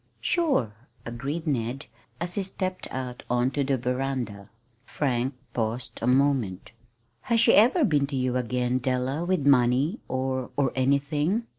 [0.19, 0.73] "Sure!"
[1.05, 1.85] agreed Ned,
[2.19, 4.49] as he stepped out on to the veranda.
[4.83, 6.71] Frank paused a moment.
[7.29, 11.45] "Has she ever been to you again, Della, with money, or or anything?"